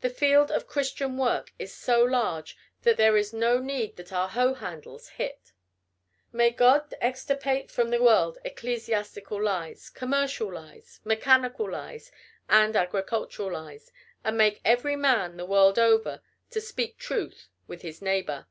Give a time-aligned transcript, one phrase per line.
[0.00, 4.28] The field of Christian work is so large that there is no need that our
[4.28, 5.52] hoe handles hit.
[6.32, 12.10] May God extirpate from the world ecclesiastical lies, commercial lies, mechanical lies,
[12.48, 13.92] and agricultural lies,
[14.24, 18.46] and make every man, the world over, to speak truth with his neighbor!